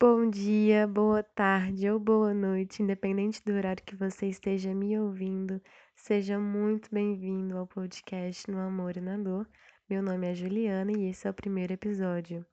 Bom 0.00 0.28
dia, 0.28 0.88
boa 0.88 1.22
tarde 1.22 1.88
ou 1.88 2.00
boa 2.00 2.34
noite, 2.34 2.82
independente 2.82 3.40
do 3.44 3.52
horário 3.52 3.82
que 3.84 3.94
você 3.94 4.26
esteja 4.26 4.74
me 4.74 4.98
ouvindo, 4.98 5.62
seja 5.94 6.36
muito 6.36 6.92
bem-vindo 6.92 7.56
ao 7.56 7.64
podcast 7.64 8.50
No 8.50 8.58
Amor 8.58 8.96
e 8.96 9.00
na 9.00 9.16
Dor. 9.16 9.48
Meu 9.88 10.02
nome 10.02 10.28
é 10.28 10.34
Juliana 10.34 10.90
e 10.90 11.10
esse 11.10 11.28
é 11.28 11.30
o 11.30 11.34
primeiro 11.34 11.74
episódio. 11.74 12.44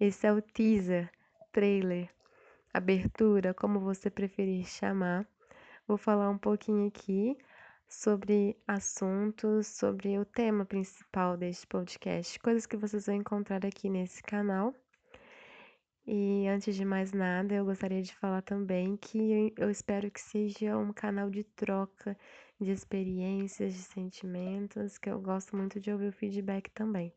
Esse 0.00 0.26
é 0.26 0.32
o 0.32 0.40
teaser, 0.40 1.10
trailer, 1.52 2.08
abertura, 2.72 3.52
como 3.52 3.78
você 3.78 4.08
preferir 4.08 4.66
chamar. 4.66 5.28
Vou 5.86 5.98
falar 5.98 6.30
um 6.30 6.38
pouquinho 6.38 6.88
aqui 6.88 7.36
sobre 7.86 8.56
assuntos, 8.66 9.66
sobre 9.66 10.18
o 10.18 10.24
tema 10.24 10.64
principal 10.64 11.36
deste 11.36 11.66
podcast, 11.66 12.40
coisas 12.40 12.64
que 12.64 12.76
vocês 12.76 13.04
vão 13.04 13.16
encontrar 13.16 13.66
aqui 13.66 13.90
nesse 13.90 14.22
canal. 14.22 14.74
E 16.12 16.48
antes 16.48 16.74
de 16.74 16.84
mais 16.84 17.12
nada, 17.12 17.54
eu 17.54 17.64
gostaria 17.64 18.02
de 18.02 18.12
falar 18.12 18.42
também 18.42 18.96
que 18.96 19.54
eu 19.56 19.70
espero 19.70 20.10
que 20.10 20.20
seja 20.20 20.76
um 20.76 20.92
canal 20.92 21.30
de 21.30 21.44
troca 21.44 22.18
de 22.60 22.72
experiências, 22.72 23.72
de 23.72 23.78
sentimentos, 23.78 24.98
que 24.98 25.08
eu 25.08 25.20
gosto 25.20 25.56
muito 25.56 25.78
de 25.78 25.92
ouvir 25.92 26.08
o 26.08 26.12
feedback 26.12 26.68
também. 26.72 27.14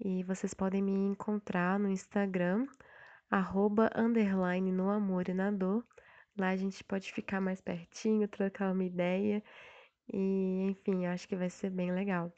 E 0.00 0.22
vocês 0.22 0.54
podem 0.54 0.82
me 0.82 0.90
encontrar 0.90 1.78
no 1.78 1.90
Instagram, 1.90 2.66
arroba, 3.30 3.90
underline, 3.94 4.72
no 4.72 4.88
amor 4.88 5.28
e 5.28 5.34
na 5.34 5.50
dor. 5.50 5.86
Lá 6.38 6.48
a 6.48 6.56
gente 6.56 6.82
pode 6.82 7.12
ficar 7.12 7.42
mais 7.42 7.60
pertinho, 7.60 8.26
trocar 8.26 8.72
uma 8.72 8.84
ideia. 8.84 9.44
E, 10.10 10.62
enfim, 10.70 11.04
acho 11.04 11.28
que 11.28 11.36
vai 11.36 11.50
ser 11.50 11.68
bem 11.68 11.92
legal. 11.92 12.32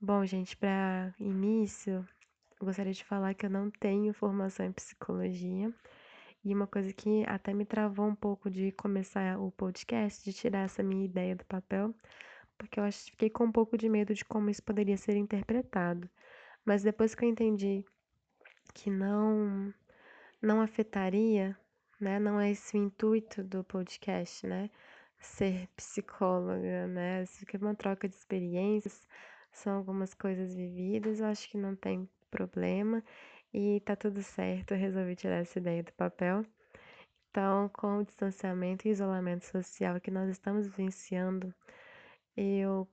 Bom, 0.00 0.24
gente, 0.24 0.56
para 0.56 1.14
início, 1.20 2.08
gostaria 2.66 2.92
de 2.92 3.04
falar 3.04 3.34
que 3.34 3.46
eu 3.46 3.50
não 3.50 3.70
tenho 3.70 4.12
formação 4.14 4.66
em 4.66 4.72
psicologia. 4.72 5.72
E 6.44 6.54
uma 6.54 6.66
coisa 6.66 6.92
que 6.92 7.24
até 7.26 7.54
me 7.54 7.64
travou 7.64 8.06
um 8.06 8.14
pouco 8.14 8.50
de 8.50 8.72
começar 8.72 9.38
o 9.38 9.50
podcast, 9.52 10.24
de 10.24 10.32
tirar 10.32 10.64
essa 10.64 10.82
minha 10.82 11.04
ideia 11.04 11.36
do 11.36 11.44
papel, 11.44 11.94
porque 12.58 12.80
eu 12.80 12.84
acho, 12.84 13.10
fiquei 13.12 13.30
com 13.30 13.44
um 13.44 13.52
pouco 13.52 13.78
de 13.78 13.88
medo 13.88 14.14
de 14.14 14.24
como 14.24 14.50
isso 14.50 14.62
poderia 14.62 14.96
ser 14.96 15.16
interpretado. 15.16 16.08
Mas 16.64 16.82
depois 16.82 17.14
que 17.14 17.24
eu 17.24 17.28
entendi 17.28 17.84
que 18.74 18.90
não 18.90 19.72
não 20.40 20.60
afetaria, 20.60 21.56
né? 22.00 22.18
Não 22.18 22.40
é 22.40 22.50
esse 22.50 22.76
o 22.76 22.78
intuito 22.78 23.44
do 23.44 23.64
podcast, 23.64 24.46
né? 24.46 24.70
Ser 25.18 25.68
psicóloga, 25.76 26.86
né? 26.88 27.22
Isso 27.22 27.44
aqui 27.44 27.56
é 27.56 27.60
uma 27.60 27.74
troca 27.74 28.08
de 28.08 28.14
experiências, 28.16 29.00
são 29.52 29.76
algumas 29.76 30.14
coisas 30.14 30.54
vividas, 30.54 31.20
eu 31.20 31.26
acho 31.26 31.48
que 31.48 31.56
não 31.58 31.76
tem 31.76 32.08
problema 32.32 33.04
e 33.52 33.80
tá 33.80 33.94
tudo 33.94 34.22
certo. 34.22 34.72
Eu 34.72 34.78
resolvi 34.78 35.14
tirar 35.14 35.36
essa 35.36 35.58
ideia 35.58 35.82
do 35.82 35.92
papel. 35.92 36.44
Então, 37.30 37.68
com 37.68 37.98
o 37.98 38.04
distanciamento 38.04 38.88
e 38.88 38.90
isolamento 38.90 39.44
social 39.44 40.00
que 40.00 40.10
nós 40.10 40.28
estamos 40.30 40.66
vivenciando, 40.66 41.54
eu 42.36 42.88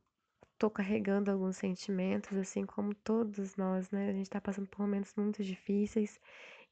tô 0.57 0.69
carregando 0.69 1.31
alguns 1.31 1.57
sentimentos, 1.57 2.37
assim 2.37 2.65
como 2.65 2.93
todos 2.93 3.55
nós, 3.55 3.89
né? 3.91 4.09
A 4.09 4.13
gente 4.13 4.29
tá 4.29 4.41
passando 4.41 4.67
por 4.67 4.81
momentos 4.81 5.13
muito 5.15 5.43
difíceis 5.43 6.19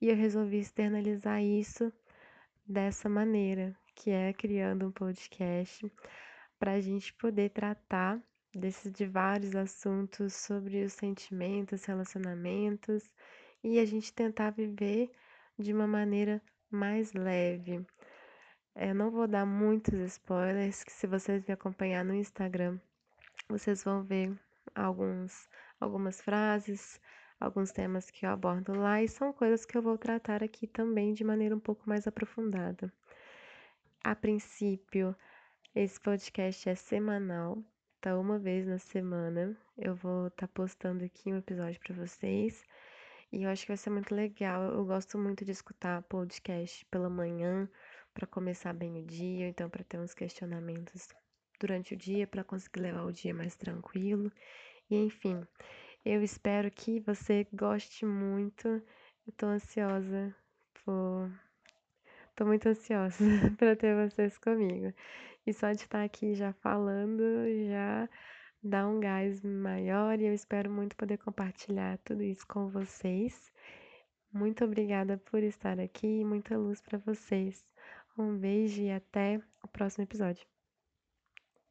e 0.02 0.10
eu 0.10 0.16
resolvi 0.16 0.60
externalizar 0.60 1.42
isso 1.42 1.92
dessa 2.66 3.10
maneira, 3.10 3.76
que 3.96 4.12
é 4.12 4.34
criando 4.34 4.88
um 4.88 4.92
podcast 4.92 5.90
para 6.60 6.74
a 6.74 6.82
gente 6.82 7.14
poder 7.14 7.50
tratar 7.50 8.22
desses 8.54 8.92
de 8.92 9.06
vários 9.06 9.56
assuntos 9.56 10.34
sobre 10.34 10.84
os 10.84 10.94
sentimentos, 10.94 11.86
relacionamentos 11.86 13.04
e 13.64 13.80
a 13.80 13.86
gente 13.86 14.14
tentar 14.14 14.52
viver 14.52 15.12
de 15.58 15.74
uma 15.74 15.88
maneira 15.88 16.42
mais 16.70 17.14
leve. 17.14 17.86
Eu 18.76 18.94
não 18.94 19.10
vou 19.10 19.28
dar 19.28 19.46
muitos 19.46 19.94
spoilers, 20.00 20.84
que 20.84 20.92
se 20.92 21.08
vocês 21.08 21.44
me 21.46 21.54
acompanhar 21.54 22.06
no 22.06 22.14
Instagram, 22.14 22.80
vocês 23.50 23.84
vão 23.84 24.04
ver 24.04 24.38
alguns, 24.76 25.50
algumas 25.80 26.22
frases, 26.22 27.02
alguns 27.40 27.72
temas 27.72 28.12
que 28.12 28.26
eu 28.26 28.30
abordo 28.30 28.74
lá 28.78 29.02
e 29.02 29.08
são 29.08 29.34
coisas 29.34 29.66
que 29.66 29.78
eu 29.78 29.82
vou 29.82 29.98
tratar 29.98 30.44
aqui 30.44 30.68
também 30.68 31.14
de 31.14 31.24
maneira 31.24 31.56
um 31.56 31.60
pouco 31.60 31.88
mais 31.88 32.08
aprofundada. 32.08 32.92
A 34.04 34.16
princípio, 34.16 35.16
esse 35.74 36.00
podcast 36.00 36.70
é 36.70 36.76
semanal, 36.76 37.64
tá 38.02 38.18
uma 38.18 38.38
vez 38.38 38.66
na 38.66 38.78
semana. 38.78 39.58
Eu 39.78 39.96
vou 39.96 40.28
estar 40.28 40.48
tá 40.48 40.54
postando 40.54 41.04
aqui 41.04 41.32
um 41.32 41.38
episódio 41.38 41.80
para 41.80 41.96
vocês. 41.96 42.64
E 43.32 43.44
eu 43.44 43.50
acho 43.50 43.64
que 43.64 43.70
vai 43.70 43.78
ser 43.78 43.90
muito 43.90 44.14
legal. 44.14 44.64
Eu 44.64 44.86
gosto 44.86 45.18
muito 45.18 45.44
de 45.44 45.52
escutar 45.52 46.02
podcast 46.04 46.86
pela 46.86 47.10
manhã 47.10 47.70
para 48.14 48.28
começar 48.28 48.74
bem 48.74 48.98
o 48.98 49.06
dia, 49.06 49.48
então 49.48 49.70
para 49.70 49.84
ter 49.84 50.00
uns 50.00 50.14
questionamentos 50.14 51.10
durante 51.60 51.94
o 51.94 51.98
dia 51.98 52.28
para 52.28 52.44
conseguir 52.44 52.82
levar 52.82 53.04
o 53.04 53.12
dia 53.12 53.34
mais 53.34 53.56
tranquilo. 53.56 54.32
E 54.90 54.96
enfim, 54.96 55.46
eu 56.06 56.24
espero 56.24 56.72
que 56.72 57.00
você 57.02 57.48
goste 57.52 58.06
muito. 58.06 58.68
Eu 59.26 59.34
tô 59.36 59.48
ansiosa 59.48 60.34
por 60.86 61.30
Tô 62.38 62.46
muito 62.46 62.70
ansiosa 62.70 63.18
para 63.58 63.76
ter 63.76 63.96
vocês 63.96 64.38
comigo. 64.38 64.94
E 65.48 65.52
só 65.52 65.72
de 65.72 65.82
estar 65.82 66.04
aqui 66.04 66.36
já 66.36 66.54
falando 66.54 67.24
já 67.68 68.08
dá 68.62 68.88
um 68.88 69.00
gás 69.00 69.44
maior 69.44 70.20
e 70.20 70.28
eu 70.28 70.34
espero 70.36 70.70
muito 70.70 70.96
poder 70.96 71.18
compartilhar 71.18 71.98
tudo 72.06 72.22
isso 72.22 72.46
com 72.48 72.70
vocês. 72.70 73.52
Muito 74.32 74.64
obrigada 74.64 75.18
por 75.18 75.42
estar 75.42 75.80
aqui 75.80 76.20
e 76.22 76.26
muita 76.26 76.56
luz 76.56 76.80
para 76.80 77.00
vocês. 77.00 77.66
Um 78.16 78.38
beijo 78.38 78.84
e 78.84 78.92
até 78.92 79.42
o 79.64 79.68
próximo 79.68 80.04
episódio. 80.04 80.57